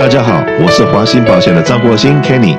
[0.00, 2.56] 大家好，我是华兴保险的张国兴 Kenny，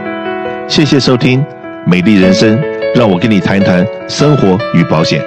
[0.69, 1.43] 谢谢收听
[1.87, 2.55] 美丽人生，
[2.93, 5.19] 让我跟你谈一谈生活与保险。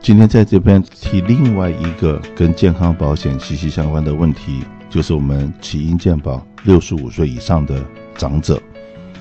[0.00, 7.74] 今天在这边提另外一个跟健康保险息息相关的问题，就是我们起因健保六十五岁以上的
[8.16, 8.58] 长者，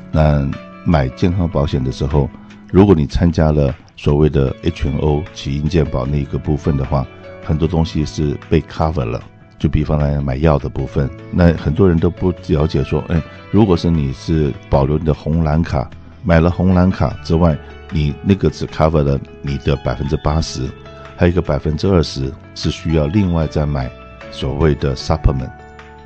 [0.10, 0.50] 那
[0.86, 2.30] 买健康保险的时候，
[2.72, 7.06] 如果你参加了所谓的 HMO 起因健保那一个部分的话，
[7.44, 9.22] 很多东西是被 cover 了。
[9.62, 15.88] 就比方来买药的部分，那很多人都不了解说，哎，如果是你是保留你的红蓝卡，
[16.24, 17.56] 买了红蓝卡之外，
[17.92, 20.68] 你那个只 cover 了你的百分之八十，
[21.16, 23.88] 还有一个百分之二十是需要另外再买
[24.32, 25.52] 所谓的 supplement，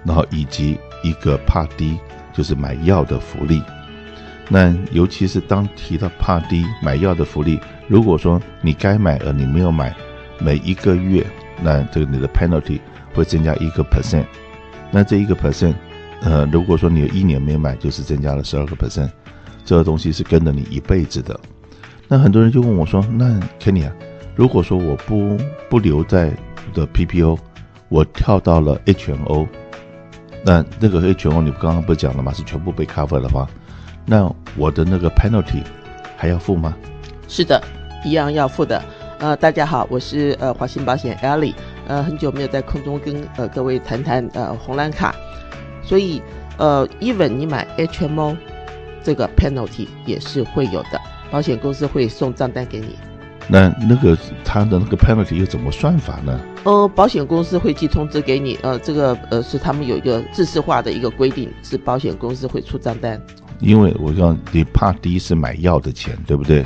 [0.04, 1.98] 然后以及一个 Part D
[2.34, 3.64] 就是买药的福利。
[4.50, 9.96] 那尤其是当提到 Part D 买药的福利，如果说你该买而你没有买，
[10.40, 11.26] 每一个月
[11.62, 12.80] 那这个你的 penalty。
[13.14, 14.26] 会增加一个 percent，
[14.92, 15.74] 那这一个 percent，
[16.22, 19.10] 呃，如果说你有一年没买，就是增加了十二个 percent，
[19.64, 21.40] 这个东西是跟着你一辈子的。
[22.10, 23.94] 那很多人就问我说：“那 Kenny 啊，
[24.36, 25.38] 如果说我不
[25.70, 26.30] 不留在
[26.74, 27.38] 的 PPO，
[27.88, 29.48] 我跳到了 HMO，
[30.44, 32.34] 那那个 HMO 你刚刚不讲了吗？
[32.34, 33.48] 是全部被 cover 的话，
[34.06, 35.64] 那我的那个 penalty
[36.18, 36.76] 还要付吗？”
[37.30, 37.64] 是的，
[38.04, 38.84] 一样要付的。
[39.20, 41.54] 呃，大家好，我是呃华信保险 Ellie。
[41.88, 45.16] 呃，很久没有在空中跟呃各位谈谈呃红蓝卡，
[45.82, 46.22] 所以
[46.58, 48.36] 呃，even 你买 HMO
[49.04, 51.00] 这个 penalty 也是会有的，
[51.32, 52.98] 保险公司会送账单给你。
[53.48, 56.38] 那那个他的那个 penalty 又怎么算法呢？
[56.66, 63.22] 呃，保险公司会寄通知给你，呃，这个呃是他们有一个制式化的一个规定，是保险公司会出账单。
[63.60, 66.66] 因为我讲你怕第一次买药的钱，对不对？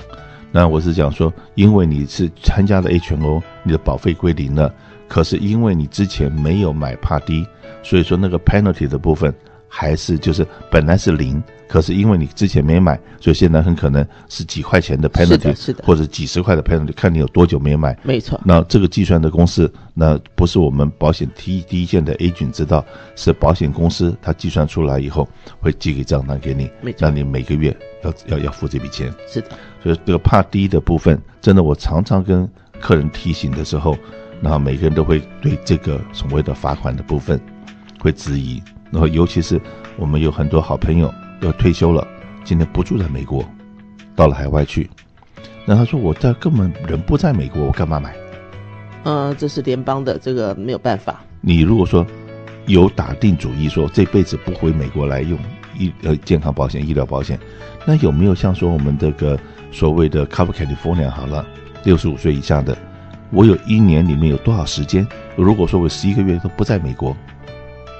[0.52, 4.73] 那我是讲说，因为你是参加了 HMO，你的保费归零了。
[5.08, 7.45] 可是因为你之前没有买 Part D，
[7.83, 9.33] 所以说那个 penalty 的部分
[9.69, 17.97] 还是就是本来是零，可是因为你之前没买，所以现在很可能是几块钱的 penalty，是的，是的，或者几十块的 penalty，看你有多久没买。
[18.03, 18.41] 没错。
[18.43, 22.83] 那这个计算的公式，那不是我们保险第一第一线的 agent 知道，
[23.15, 25.27] 是保险公司它计算出来以后
[25.61, 26.99] 会寄给账单给你，没错。
[27.02, 29.13] 那你每个月要要要付这笔钱。
[29.27, 29.49] 是的。
[29.83, 32.49] 所以这个 Part D 的部分，真的我常常跟
[32.81, 33.97] 客人提醒的时候。
[34.41, 37.37] 然后每个人都会对这个所谓的罚款的部分
[37.99, 39.60] 会质疑，然后尤其是
[39.98, 42.08] 我们有很多好朋友要退休了，
[42.44, 43.45] 今天不住在美国，
[44.16, 44.89] 到了海外去，
[45.66, 48.16] 那他说我在根本人不在美国，我干嘛买？
[49.04, 51.22] 嗯，这是联邦的，这个没有办法。
[51.42, 52.05] 你如果说
[52.66, 55.39] 有打定主意说这辈子不回美国来用
[55.77, 57.39] 医呃健康保险、医疗保险，
[57.86, 59.39] 那有没有像说我们这个
[59.71, 61.45] 所谓的 Cover California 好了，
[61.83, 62.77] 六十五岁以下的？
[63.32, 65.08] 我有一年里面有多少时间？
[65.36, 67.16] 如果说我十一个月都不在美国，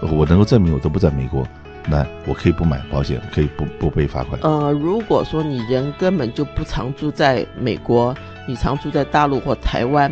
[0.02, 1.46] 我能够证明我都不在美国，
[1.88, 4.40] 那我可以不买保险，可以不不被罚款。
[4.42, 8.16] 呃，如果说你人根本就不常住在美国，
[8.48, 10.12] 你常住在大陆或台湾，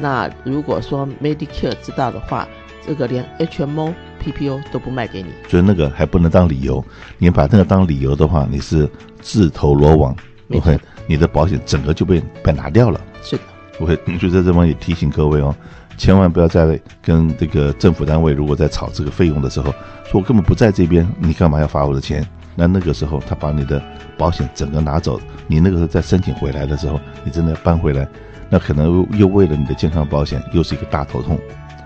[0.00, 2.48] 那如果说 Medicare 知道的话，
[2.86, 5.28] 这个连 HMO、PPO 都不卖给你。
[5.48, 6.84] 所以那个还不能当理由，
[7.18, 8.88] 你把那个当理由的话，你是
[9.20, 10.14] 自投罗网。
[10.50, 13.00] OK，你的保险整个就被被拿掉了。
[13.22, 13.42] 是的。
[13.78, 15.54] 我会就在这方也提醒各位哦，
[15.98, 19.72] 千万不要再跟这个政府单位，如果在吵这个费用的时候，
[20.04, 22.24] 说我根本不在这边，你干嘛要罚我的钱？
[22.54, 23.82] 那那个时候他把你的
[24.16, 28.06] 保险整个拿走，你那个时候再申请回来的时候，你真的要搬回来，
[28.48, 31.36] 那可能又为了你的健康保险又是一个大头痛。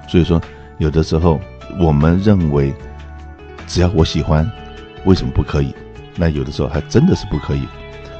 [0.06, 0.41] 所以说，
[0.77, 1.41] 有的时候
[1.81, 2.73] 我们认为
[3.67, 4.49] 只要我喜欢，
[5.06, 5.75] 为什么不可以？
[6.17, 7.67] 那有的时候还真的是不可以。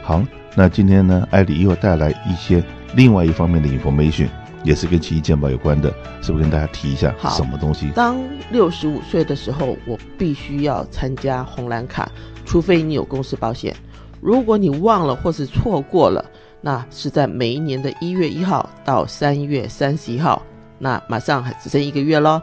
[0.03, 0.22] 好，
[0.54, 2.62] 那今天呢，艾莉又带来一些。
[2.94, 4.28] 另外一方面的 information
[4.64, 5.92] 也是跟起因健保有关的，
[6.22, 7.14] 是不是跟大家提一下？
[7.18, 7.90] 好，什么东西？
[7.94, 12.10] 当六十五岁的时候，我必须要参加红蓝卡，
[12.44, 13.74] 除非你有公司保险。
[14.20, 16.24] 如果你忘了或是错过了，
[16.60, 20.40] 那是在每一年的一月一号到三月三十一号，
[20.78, 22.40] 那马上还只剩一个月喽。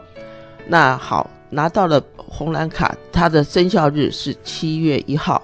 [0.66, 5.42] 那好，拿到了红蓝卡，它的生效日是七月一号，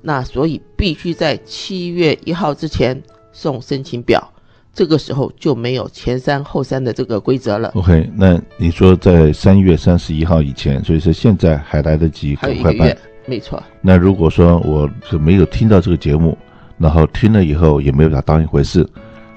[0.00, 3.00] 那所以必须在七月一号之前
[3.32, 4.32] 送申请表。
[4.76, 7.70] 这个时候就没有前三后三的这个规则了。
[7.74, 12.94] OK，那你说在三月三十一号以前，所以说现在还来得及，赶快办。
[13.24, 13.60] 没错。
[13.80, 16.36] 那如果说我是没有听到这个节目，
[16.76, 18.86] 然后听了以后也没有把它当一回事，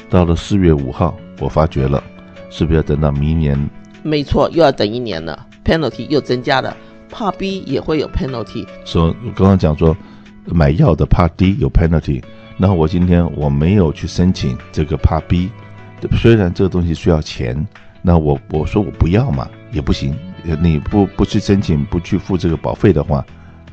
[0.09, 2.03] 到了四月五号我发觉了，
[2.49, 3.57] 是不是要等到明年？
[4.03, 6.75] 没错，又要等一年了，penalty 又增加了
[7.09, 8.67] ，Part B 也会有 penalty。
[8.83, 9.95] 说我刚刚讲说
[10.43, 12.21] 买药的 Part D 有 penalty。
[12.59, 15.49] 然后我今天我没有去申请这个 Part B，
[16.11, 17.67] 虽然这个东西需要钱，
[18.01, 20.13] 那我我说我不要嘛也不行，
[20.61, 23.25] 你不不去申请，不去付这个保费的话，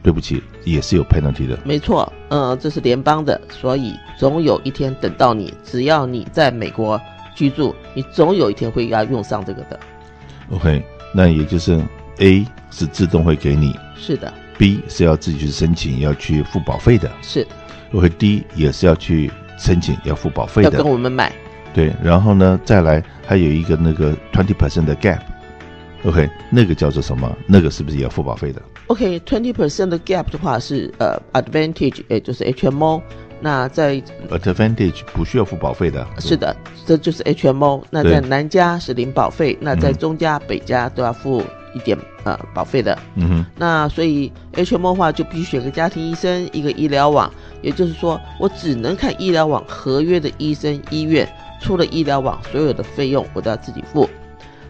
[0.02, 1.58] 对不起，也是有 penalty 的。
[1.64, 7.00] 没错，呃，这是联邦的，所以总有一天等到你，只要你在美国
[7.34, 9.80] 居住，你总有一天会要用上这个的。
[10.50, 10.80] OK，
[11.12, 11.82] 那也就是
[12.18, 14.32] A 是自动会给你，是的。
[14.58, 17.46] B 是要自己去申请，要去付保费的，是。
[17.92, 21.32] OK，D 也是要去申请，要付保费的，要跟我们买。
[21.72, 25.20] 对，然后呢，再来还有一个那个 twenty percent 的 gap。
[26.04, 27.30] OK，那个叫做什么？
[27.46, 33.02] 那个是不是也要付保费的？OK，twenty percent 的 gap 的话是呃 advantage，也就是 HMO。
[33.40, 34.00] 那在
[34.30, 36.06] advantage 不需要付保费的。
[36.18, 36.56] 是的，
[36.86, 37.82] 这就是 HMO。
[37.90, 41.42] 那在南加是零保费，那在中加、北加都要付
[41.76, 42.98] 一点呃保费的。
[43.14, 43.46] 嗯哼。
[43.56, 47.30] 那所以 HMO 的话就必须选个家庭医生，一个医疗网，
[47.60, 51.28] 也就是说我只能看医疗网合约的医生医院，
[51.60, 54.08] 出了医疗网所有的费用我都要自己付。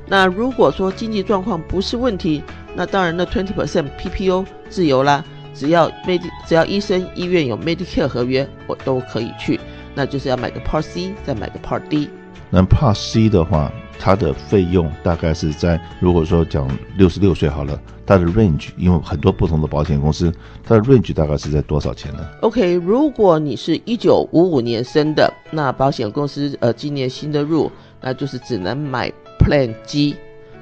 [0.08, 2.42] 那如果说经济状况不是问题，
[2.74, 5.24] 那当然那 twenty percent PPO 自由啦，
[5.54, 9.58] 只要 Med 只要医生医院有 Medicare 合约，我都可以去。
[9.94, 12.08] 那就是要买个 Part C，再买个 Part D。
[12.50, 20.32] 那 Part C 的话，它的费用大概是在如果说讲六十六岁好了，它的 range 因为很多不同的保险公司，
[20.64, 27.70] 它的 range 大概是在多少钱呢？OK，如果你是一九五五年生的，那保险公司呃今年新的入，
[28.00, 29.12] 那就是只能买。
[29.38, 30.16] Plan G，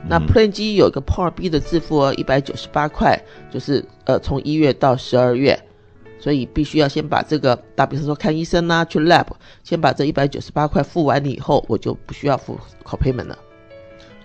[0.07, 3.19] 那 Plan G 有一个 Part B 的自付额一百九十八块，
[3.51, 5.59] 就是呃从一月到十二月，
[6.19, 9.27] 所以必须要先把这个，打比方说看医生呐、啊，去 Lab，
[9.63, 13.39] 先把这一百九十八块付完了以后，我就不需要付 Copayment 了。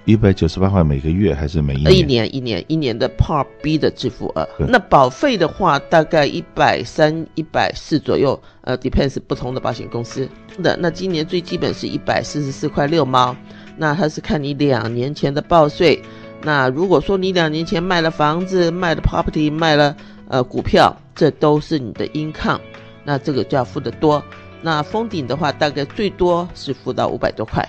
[0.06, 1.94] 一百九十八块每个月还是每一年？
[1.94, 4.48] 一年一年一年的 Part B 的支付额。
[4.58, 10.28] 那保费的话，大概一百三、一百四左右，呃，depends 不同的保险公司
[10.64, 10.76] 的。
[10.80, 13.36] 那今年最基本是一百四十四块六毛。
[13.78, 16.02] 那它是看你两年前的报税。
[16.42, 19.96] 那如果说你两年前卖了房子、卖了 property、卖了
[20.28, 22.62] 呃股票，这都是你的 income，
[23.04, 24.24] 那这个就要付得多。
[24.62, 27.62] 那封顶的话，大概最多是付到五百多块。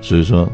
[0.00, 0.48] 所以说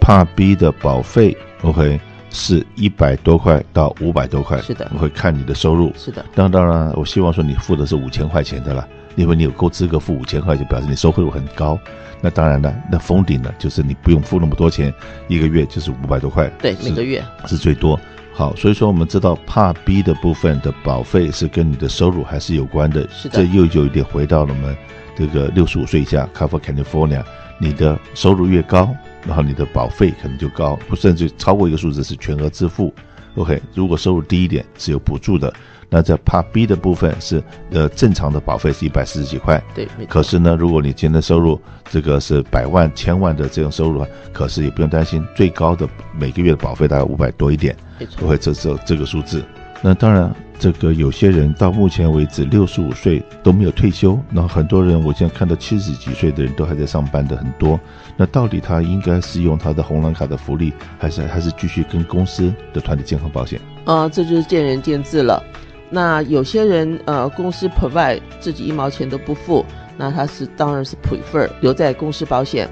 [0.00, 2.00] ，Part B 的保费，OK，
[2.30, 4.62] 是一百多块到五百多块。
[4.62, 5.92] 是的，我会看你的收入。
[5.94, 6.24] 是的。
[6.34, 11.78] 当当然，我希望说你付的是五千块钱的了，因为你有够资格付五千块，就表示你收费很高。
[12.22, 14.90] 那当然了，那封顶呢，就是你不用付那么多钱，
[15.28, 18.00] 一个月就是五百多块，对，每个月是最多。
[18.36, 23.38] 好，所以说我们知道 Part B 的部分的保费是跟你的收入还是有关的，是的。
[23.38, 24.76] 这又有一点回到了我们
[25.16, 27.24] 这个六十五岁以下 Cover California，
[27.58, 28.94] 你的收入越高，
[29.26, 32.92] 然后你的保费可能就高，不甚至超过一个数字是全额支付。
[33.36, 35.50] OK，如果收入低一点是有补助的。
[35.88, 39.86] 那在 Part B 的部分是，呃，正常的保费是一百四十几块，对。
[40.08, 41.60] 可是呢，如果你今天的收入
[41.90, 45.88] 这个是百万、千万的这种收入，可是也不用担心，最高的
[46.18, 47.76] 每个月的保费大概五百多一点，
[48.16, 49.44] 不会这这这个数字。
[49.82, 57.78] 那当然，这个有些人到目前为止六十五岁都没有退休，那很多人我现在看到七十几岁的人都还在上班的很多。
[58.16, 63.60] 那到底他应该是用他的红蓝卡的福利，还是还是继续跟公司的团体健康保险？
[63.84, 65.44] 啊，这就是见仁见智了。
[65.88, 69.64] 那有些人呃，公司 provide 自己一毛钱都不付，
[69.96, 72.68] 那他是当然是 prefer 留在公司保险。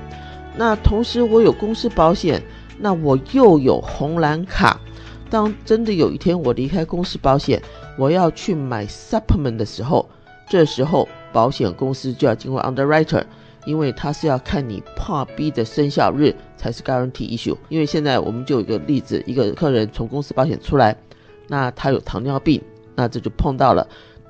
[0.56, 2.42] 那同时我有公司保险，
[2.78, 4.80] 那我又有红蓝卡。
[5.30, 7.60] 当真的有一天我离开公司保险，
[7.96, 10.08] 我要去买 supplement 的时候，
[10.48, 13.22] 这时候保险公司就要经过 underwriter，
[13.64, 17.56] 因为他是要看你 Part B 的生效日才是 guarantee issue。
[17.68, 20.96] 因为现在我们就有一个例子，一个客人从公司保险出来，
[21.48, 22.60] 那他有糖尿病。
[22.94, 23.86] 那这就碰到了，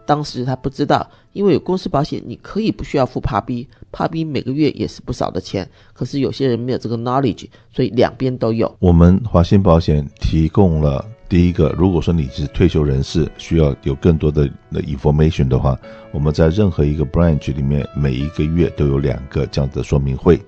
[0.07, 5.69] 当时他不知道，因为有公司保险，你可以不需要付 Part B，Part B 每个月也是不少的钱。
[5.93, 8.75] 可是有些人没有这个 knowledge，所以两边都有。
[8.81, 15.79] 我们华信保险提供了第一个，如果说你是退休人士，需要有更多的 information 的话，
[16.13, 20.41] 我们在任何一个 branch 里面，每一个月都有两个这样子的说明会。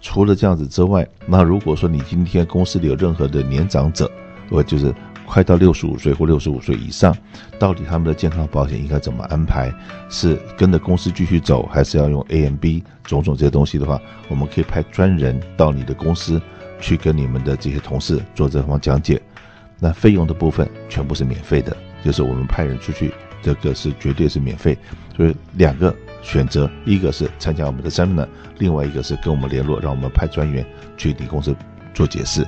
[0.00, 4.10] 除了这样子之外，那如果说你今天公司里有任何的年长者，
[4.50, 4.94] 或就是。
[5.30, 7.16] 快到六十五岁或六十五岁以上，
[7.56, 9.72] 到底他们的健康保险应该怎么安排？
[10.08, 16.42] 是跟着公司继续走，还是要用 A M B 种种这些东西的话，我们可以派专人到你的公司
[16.80, 19.22] 去跟你们的这些同事做这方讲解。
[19.78, 24.76] 那费用的部分全部是免费的，就是我们派人出去，这个是绝对是免费。
[25.16, 28.26] 所以两个选择，一个是参加我们的 seminar，
[28.58, 31.54] 另外一个是跟我们联络，让我们派专员去你公司
[31.94, 32.44] 做解释。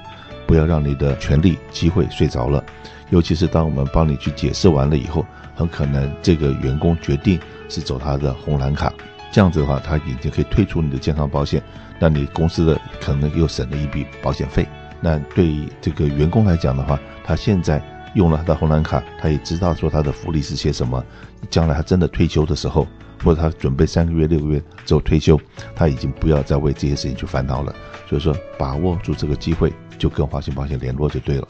[0.52, 2.62] 不要让你的权利机会睡着了，
[3.08, 7.40] 尤其是当我们帮你去解释完了以后，很可能这个员工决定
[7.70, 8.92] 是走他的红蓝卡，
[9.32, 11.62] 这样子的话，他已经可以退出你的健康保险，
[11.98, 14.68] 那你公司的可能又省了一笔保险费。
[15.00, 17.82] 那对于这个员工来讲的话，他现在
[18.14, 21.02] 用了他的红蓝卡，他也知道说他的福利是些什么。
[21.48, 22.86] 将来他真的退休的时候，
[23.24, 25.40] 或者他准备三个月、六个月之后退休，
[25.74, 27.74] 他已经不要再为这些事情去烦恼了。
[28.08, 31.48] 所以说，把握住这个机会，就跟华信保险联络就对了。